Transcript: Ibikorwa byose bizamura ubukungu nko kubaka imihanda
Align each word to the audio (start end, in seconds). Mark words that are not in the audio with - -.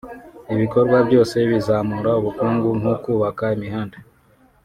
Ibikorwa 0.53 0.97
byose 1.07 1.35
bizamura 1.49 2.11
ubukungu 2.19 2.67
nko 2.79 2.93
kubaka 3.03 3.45
imihanda 3.55 3.97